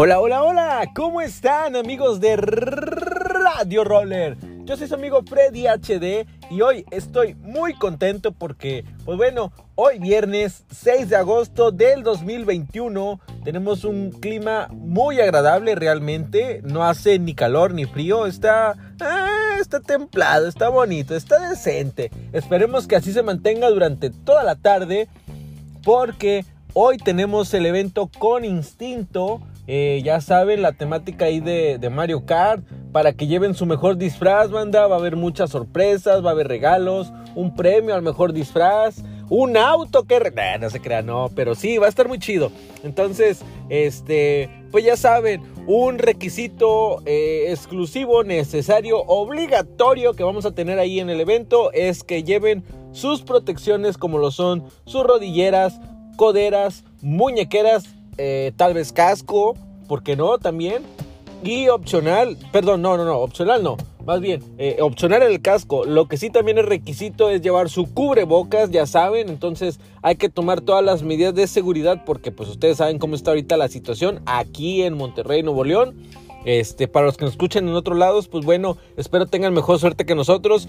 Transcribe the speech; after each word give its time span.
Hola, 0.00 0.20
hola, 0.20 0.44
hola, 0.44 0.92
¿cómo 0.94 1.20
están 1.20 1.74
amigos 1.74 2.20
de 2.20 2.36
Radio 2.36 3.82
Roller? 3.82 4.36
Yo 4.64 4.76
soy 4.76 4.86
su 4.86 4.94
amigo 4.94 5.24
Freddy 5.24 5.66
HD 5.66 6.24
y 6.52 6.60
hoy 6.60 6.84
estoy 6.92 7.34
muy 7.34 7.74
contento 7.74 8.30
porque, 8.30 8.84
pues 9.04 9.18
bueno, 9.18 9.50
hoy 9.74 9.98
viernes 9.98 10.64
6 10.70 11.08
de 11.08 11.16
agosto 11.16 11.72
del 11.72 12.04
2021 12.04 13.18
tenemos 13.42 13.82
un 13.82 14.12
clima 14.12 14.68
muy 14.70 15.18
agradable 15.20 15.74
realmente, 15.74 16.60
no 16.62 16.84
hace 16.84 17.18
ni 17.18 17.34
calor 17.34 17.74
ni 17.74 17.84
frío, 17.84 18.26
está, 18.26 18.76
ah, 19.00 19.56
está 19.60 19.80
templado, 19.80 20.46
está 20.46 20.68
bonito, 20.68 21.16
está 21.16 21.48
decente. 21.48 22.12
Esperemos 22.32 22.86
que 22.86 22.94
así 22.94 23.12
se 23.12 23.24
mantenga 23.24 23.68
durante 23.68 24.10
toda 24.10 24.44
la 24.44 24.54
tarde 24.54 25.08
porque 25.82 26.44
hoy 26.72 26.98
tenemos 26.98 27.52
el 27.52 27.66
evento 27.66 28.08
con 28.16 28.44
instinto 28.44 29.40
eh, 29.70 30.00
ya 30.02 30.22
saben, 30.22 30.62
la 30.62 30.72
temática 30.72 31.26
ahí 31.26 31.40
de, 31.40 31.90
Mario 31.90 32.24
Kart. 32.24 32.64
Para 32.90 33.12
que 33.12 33.26
lleven 33.26 33.54
su 33.54 33.66
mejor 33.66 33.98
disfraz, 33.98 34.50
banda. 34.50 34.86
Va 34.86 34.96
a 34.96 34.98
haber 34.98 35.14
muchas 35.14 35.50
sorpresas, 35.50 36.24
va 36.24 36.30
a 36.30 36.32
haber 36.32 36.48
regalos, 36.48 37.12
un 37.34 37.54
premio 37.54 37.94
al 37.94 38.00
mejor 38.00 38.32
disfraz, 38.32 39.04
un 39.28 39.58
auto 39.58 40.04
que... 40.04 40.32
no 40.58 40.70
se 40.70 40.80
crea, 40.80 41.02
no, 41.02 41.30
pero 41.34 41.54
sí, 41.54 41.76
va 41.76 41.84
a 41.84 41.90
estar 41.90 42.08
muy 42.08 42.18
chido. 42.18 42.50
Entonces, 42.82 43.42
este, 43.68 44.48
pues 44.70 44.84
ya 44.84 44.96
saben, 44.96 45.42
un 45.66 45.98
requisito 45.98 47.02
eh, 47.04 47.48
exclusivo, 47.50 48.24
necesario, 48.24 49.00
obligatorio 49.00 50.14
que 50.14 50.24
vamos 50.24 50.46
a 50.46 50.54
tener 50.54 50.78
ahí 50.78 50.98
en 50.98 51.10
el 51.10 51.20
evento 51.20 51.70
es 51.74 52.04
que 52.04 52.24
lleven 52.24 52.64
sus 52.92 53.20
protecciones 53.20 53.98
como 53.98 54.16
lo 54.16 54.30
son 54.30 54.64
sus 54.86 55.04
rodilleras, 55.04 55.78
coderas, 56.16 56.84
muñequeras 57.02 57.97
eh, 58.18 58.52
tal 58.56 58.74
vez 58.74 58.92
casco, 58.92 59.56
¿por 59.88 60.02
qué 60.02 60.16
no? 60.16 60.38
También. 60.38 60.82
Y 61.42 61.68
opcional, 61.68 62.36
perdón, 62.52 62.82
no, 62.82 62.96
no, 62.96 63.04
no, 63.04 63.18
opcional 63.18 63.62
no. 63.62 63.76
Más 64.04 64.20
bien, 64.20 64.42
eh, 64.58 64.78
opcional 64.80 65.22
el 65.22 65.40
casco. 65.40 65.84
Lo 65.84 66.08
que 66.08 66.16
sí 66.16 66.30
también 66.30 66.58
es 66.58 66.64
requisito 66.64 67.30
es 67.30 67.42
llevar 67.42 67.68
su 67.68 67.92
cubrebocas, 67.92 68.70
ya 68.70 68.86
saben. 68.86 69.28
Entonces 69.28 69.78
hay 70.02 70.16
que 70.16 70.28
tomar 70.28 70.62
todas 70.62 70.84
las 70.84 71.02
medidas 71.02 71.34
de 71.34 71.46
seguridad 71.46 72.04
porque 72.04 72.32
pues 72.32 72.48
ustedes 72.48 72.78
saben 72.78 72.98
cómo 72.98 73.14
está 73.14 73.30
ahorita 73.30 73.56
la 73.56 73.68
situación 73.68 74.20
aquí 74.26 74.82
en 74.82 74.94
Monterrey, 74.94 75.42
Nuevo 75.42 75.62
León. 75.62 75.94
Este, 76.44 76.88
para 76.88 77.06
los 77.06 77.18
que 77.18 77.26
nos 77.26 77.32
escuchen 77.32 77.68
en 77.68 77.74
otros 77.74 77.98
lados, 77.98 78.28
pues 78.28 78.44
bueno, 78.44 78.78
espero 78.96 79.26
tengan 79.26 79.52
mejor 79.52 79.78
suerte 79.78 80.06
que 80.06 80.14
nosotros. 80.14 80.68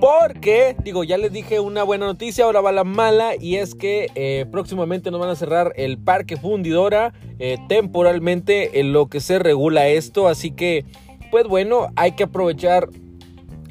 Porque, 0.00 0.76
digo, 0.84 1.02
ya 1.02 1.18
les 1.18 1.32
dije 1.32 1.58
una 1.58 1.82
buena 1.82 2.06
noticia, 2.06 2.44
ahora 2.44 2.60
va 2.60 2.70
la 2.70 2.84
mala 2.84 3.32
y 3.38 3.56
es 3.56 3.74
que 3.74 4.08
eh, 4.14 4.46
próximamente 4.50 5.10
nos 5.10 5.20
van 5.20 5.30
a 5.30 5.34
cerrar 5.34 5.72
el 5.76 5.98
parque 5.98 6.36
fundidora 6.36 7.12
eh, 7.40 7.58
temporalmente 7.68 8.78
en 8.78 8.92
lo 8.92 9.08
que 9.08 9.18
se 9.18 9.40
regula 9.40 9.88
esto. 9.88 10.28
Así 10.28 10.52
que, 10.52 10.84
pues 11.32 11.48
bueno, 11.48 11.88
hay 11.96 12.12
que 12.12 12.24
aprovechar 12.24 12.88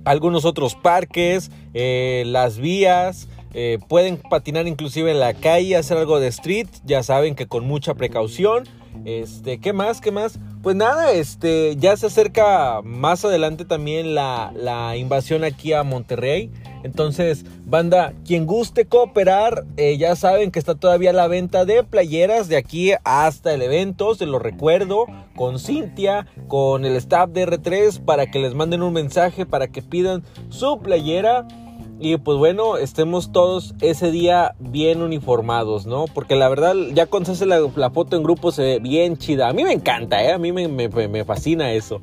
algunos 0.03 0.43
otros 0.43 0.75
parques, 0.75 1.49
eh, 1.73 2.23
las 2.25 2.57
vías. 2.57 3.29
Pueden 3.87 4.17
patinar 4.17 4.67
inclusive 4.67 5.11
en 5.11 5.19
la 5.19 5.33
calle, 5.33 5.75
hacer 5.75 5.97
algo 5.97 6.19
de 6.19 6.27
street, 6.27 6.67
ya 6.85 7.01
saben 7.01 7.35
que 7.35 7.47
con 7.47 7.65
mucha 7.65 7.95
precaución. 7.95 8.65
Este, 9.05 9.59
¿qué 9.59 9.73
más? 9.73 10.01
¿Qué 10.01 10.11
más? 10.11 10.39
Pues 10.61 10.75
nada, 10.75 11.11
este, 11.11 11.75
ya 11.77 11.95
se 11.95 12.07
acerca 12.07 12.81
más 12.83 13.23
adelante 13.23 13.65
también 13.65 14.15
la, 14.15 14.93
invasión 14.97 15.43
aquí 15.43 15.73
a 15.73 15.83
Monterrey. 15.83 16.51
Entonces, 16.83 17.45
banda, 17.65 18.13
quien 18.25 18.45
guste 18.45 18.85
cooperar, 18.85 19.65
eh, 19.77 19.97
ya 19.97 20.15
saben 20.15 20.51
que 20.51 20.59
está 20.59 20.75
todavía 20.75 21.11
la 21.11 21.27
venta 21.27 21.65
de 21.65 21.83
playeras 21.83 22.49
de 22.49 22.57
aquí 22.57 22.91
hasta 23.03 23.53
el 23.53 23.61
evento, 23.61 24.15
se 24.15 24.25
lo 24.25 24.39
recuerdo, 24.39 25.05
con 25.35 25.59
Cintia, 25.59 26.27
con 26.47 26.85
el 26.85 26.95
staff 26.95 27.29
de 27.29 27.47
R3, 27.47 28.03
para 28.03 28.29
que 28.29 28.39
les 28.39 28.53
manden 28.53 28.83
un 28.83 28.93
mensaje, 28.93 29.45
para 29.45 29.67
que 29.67 29.81
pidan 29.81 30.23
su 30.49 30.79
playera. 30.79 31.47
Y 31.99 32.17
pues 32.17 32.37
bueno, 32.37 32.77
estemos 32.77 33.31
todos 33.31 33.73
ese 33.81 34.11
día 34.11 34.53
bien 34.59 35.01
uniformados, 35.01 35.87
¿no? 35.87 36.05
Porque 36.13 36.35
la 36.35 36.47
verdad, 36.47 36.75
ya 36.93 37.07
cuando 37.07 37.33
se 37.33 37.43
hace 37.43 37.45
la, 37.47 37.89
foto 37.89 38.15
en 38.15 38.23
grupo 38.23 38.51
se 38.51 38.61
ve 38.61 38.79
bien 38.79 39.17
chida. 39.17 39.49
A 39.49 39.53
mí 39.53 39.63
me 39.63 39.73
encanta, 39.73 40.23
¿eh? 40.23 40.31
A 40.31 40.37
mí 40.37 40.51
me, 40.51 40.67
me, 40.67 41.25
fascina 41.25 41.71
eso. 41.71 42.01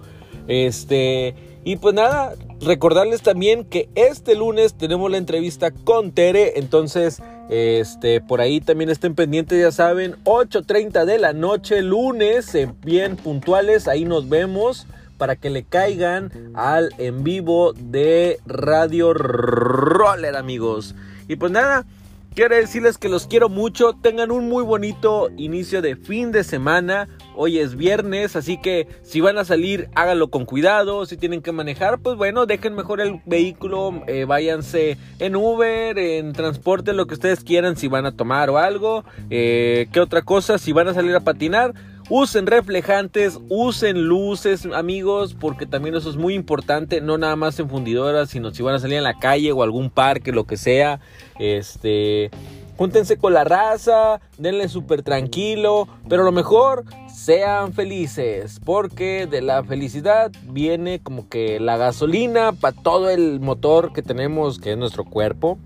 Este, 0.48 1.34
y 1.64 1.76
pues 1.76 1.94
nada, 1.94 2.34
recordarles 2.60 3.22
también 3.22 3.64
que 3.64 3.88
este 3.94 4.34
lunes 4.34 4.74
tenemos 4.74 5.10
la 5.12 5.18
entrevista 5.18 5.70
con 5.70 6.10
Tere. 6.10 6.54
Entonces, 6.56 7.22
este, 7.48 8.20
por 8.20 8.40
ahí 8.40 8.60
también 8.60 8.90
estén 8.90 9.14
pendientes, 9.14 9.60
ya 9.60 9.70
saben, 9.70 10.16
8.30 10.24 11.04
de 11.04 11.18
la 11.18 11.32
noche, 11.32 11.82
lunes, 11.82 12.52
bien 12.84 13.16
puntuales, 13.16 13.86
ahí 13.86 14.04
nos 14.04 14.28
vemos 14.28 14.88
para 15.16 15.36
que 15.36 15.50
le 15.50 15.64
caigan 15.64 16.30
al 16.54 16.90
en 16.98 17.24
vivo 17.24 17.72
de 17.72 18.38
Radio 18.46 19.14
Roller, 19.14 20.36
amigos. 20.36 20.94
Y 21.28 21.36
pues 21.36 21.52
nada, 21.52 21.86
quiero 22.34 22.56
decirles 22.56 22.98
que 22.98 23.08
los 23.08 23.26
quiero 23.26 23.48
mucho. 23.48 23.94
Tengan 23.94 24.30
un 24.30 24.48
muy 24.48 24.64
bonito 24.64 25.30
inicio 25.36 25.82
de 25.82 25.96
fin 25.96 26.32
de 26.32 26.44
semana. 26.44 27.08
Hoy 27.36 27.58
es 27.58 27.76
viernes, 27.76 28.36
así 28.36 28.60
que 28.60 28.86
si 29.02 29.20
van 29.20 29.38
a 29.38 29.44
salir, 29.44 29.88
háganlo 29.94 30.28
con 30.28 30.44
cuidado. 30.44 31.06
Si 31.06 31.16
tienen 31.16 31.42
que 31.42 31.52
manejar, 31.52 31.98
pues 31.98 32.16
bueno, 32.16 32.46
dejen 32.46 32.74
mejor 32.74 33.00
el 33.00 33.20
vehículo. 33.24 34.02
Eh, 34.06 34.24
váyanse 34.24 34.98
en 35.18 35.36
Uber, 35.36 35.98
en 35.98 36.32
transporte, 36.32 36.92
lo 36.92 37.06
que 37.06 37.14
ustedes 37.14 37.42
quieran, 37.42 37.76
si 37.76 37.88
van 37.88 38.06
a 38.06 38.16
tomar 38.16 38.50
o 38.50 38.58
algo. 38.58 39.04
Eh, 39.30 39.88
¿Qué 39.92 40.00
otra 40.00 40.22
cosa? 40.22 40.58
Si 40.58 40.72
van 40.72 40.88
a 40.88 40.94
salir 40.94 41.14
a 41.14 41.20
patinar 41.20 41.74
Usen 42.10 42.46
reflejantes, 42.46 43.40
usen 43.48 44.02
luces, 44.04 44.66
amigos, 44.74 45.34
porque 45.34 45.64
también 45.64 45.94
eso 45.94 46.10
es 46.10 46.16
muy 46.16 46.34
importante, 46.34 47.00
no 47.00 47.16
nada 47.16 47.34
más 47.34 47.58
en 47.58 47.70
fundidoras, 47.70 48.28
sino 48.28 48.52
si 48.52 48.62
van 48.62 48.74
a 48.74 48.78
salir 48.78 48.98
en 48.98 49.04
la 49.04 49.18
calle 49.18 49.52
o 49.52 49.62
algún 49.62 49.88
parque, 49.88 50.30
lo 50.30 50.44
que 50.44 50.58
sea. 50.58 51.00
Este, 51.38 52.30
júntense 52.76 53.16
con 53.16 53.32
la 53.32 53.44
raza, 53.44 54.20
denle 54.36 54.68
súper 54.68 55.02
tranquilo, 55.02 55.88
pero 56.06 56.24
lo 56.24 56.32
mejor, 56.32 56.84
sean 57.08 57.72
felices, 57.72 58.60
porque 58.62 59.26
de 59.26 59.40
la 59.40 59.64
felicidad 59.64 60.30
viene 60.42 61.00
como 61.00 61.30
que 61.30 61.58
la 61.58 61.78
gasolina 61.78 62.52
para 62.52 62.76
todo 62.76 63.08
el 63.08 63.40
motor 63.40 63.94
que 63.94 64.02
tenemos, 64.02 64.58
que 64.58 64.72
es 64.72 64.76
nuestro 64.76 65.04
cuerpo. 65.04 65.58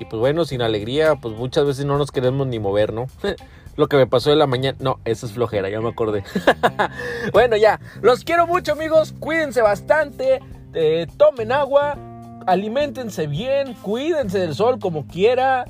Y 0.00 0.04
pues 0.04 0.18
bueno, 0.20 0.44
sin 0.44 0.62
alegría, 0.62 1.14
pues 1.16 1.36
muchas 1.36 1.66
veces 1.66 1.84
no 1.84 1.98
nos 1.98 2.10
queremos 2.10 2.46
ni 2.46 2.58
mover, 2.58 2.92
¿no? 2.92 3.06
lo 3.76 3.88
que 3.88 3.96
me 3.96 4.06
pasó 4.06 4.32
en 4.32 4.38
la 4.38 4.46
mañana. 4.46 4.76
No, 4.80 5.00
eso 5.04 5.26
es 5.26 5.32
flojera, 5.32 5.68
ya 5.68 5.80
me 5.80 5.88
acordé. 5.88 6.24
bueno, 7.32 7.56
ya. 7.56 7.80
Los 8.00 8.24
quiero 8.24 8.46
mucho, 8.46 8.72
amigos. 8.72 9.14
Cuídense 9.18 9.62
bastante. 9.62 10.40
Eh, 10.74 11.06
tomen 11.16 11.52
agua. 11.52 11.96
Aliméntense 12.46 13.26
bien. 13.26 13.74
Cuídense 13.74 14.38
del 14.38 14.54
sol 14.54 14.78
como 14.78 15.06
quiera. 15.06 15.64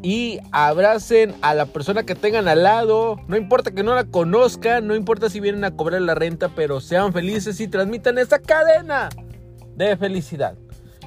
Y 0.00 0.38
abracen 0.52 1.34
a 1.42 1.54
la 1.54 1.66
persona 1.66 2.04
que 2.04 2.14
tengan 2.14 2.48
al 2.48 2.62
lado. 2.62 3.20
No 3.26 3.36
importa 3.36 3.72
que 3.72 3.82
no 3.82 3.94
la 3.94 4.04
conozcan. 4.04 4.86
No 4.86 4.94
importa 4.94 5.28
si 5.28 5.40
vienen 5.40 5.64
a 5.64 5.72
cobrar 5.72 6.00
la 6.02 6.14
renta. 6.14 6.50
Pero 6.54 6.80
sean 6.80 7.12
felices 7.12 7.60
y 7.60 7.68
transmitan 7.68 8.18
esta 8.18 8.38
cadena 8.38 9.08
de 9.76 9.96
felicidad. 9.96 10.56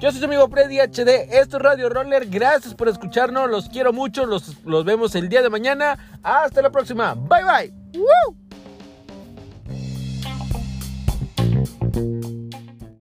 Yo 0.01 0.09
soy 0.09 0.19
su 0.19 0.25
amigo 0.25 0.49
Freddy 0.49 0.79
HD, 0.79 1.29
esto 1.29 1.57
es 1.57 1.63
Radio 1.63 1.87
Roller, 1.87 2.25
gracias 2.25 2.73
por 2.73 2.89
escucharnos, 2.89 3.47
los 3.47 3.69
quiero 3.69 3.93
mucho, 3.93 4.25
los, 4.25 4.57
los 4.65 4.83
vemos 4.83 5.13
el 5.13 5.29
día 5.29 5.43
de 5.43 5.49
mañana, 5.51 6.17
hasta 6.23 6.63
la 6.63 6.71
próxima, 6.71 7.13
bye 7.13 7.43
bye. 7.43 8.40